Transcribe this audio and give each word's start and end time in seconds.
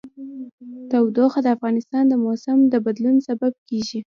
تودوخه 0.91 1.39
د 1.43 1.47
افغانستان 1.55 2.03
د 2.07 2.13
موسم 2.23 2.57
د 2.67 2.75
بدلون 2.85 3.15
سبب 3.27 3.53
کېږي. 3.67 3.99